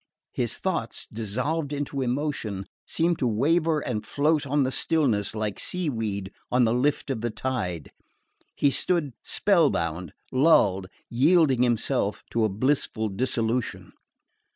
[0.33, 5.91] His thoughts, dissolved into emotion, seemed to waver and float on the stillness like sea
[5.91, 7.91] weed on the lift of the tide.
[8.55, 13.93] He stood spell bound, lulled, yielding himself to a blissful dissolution.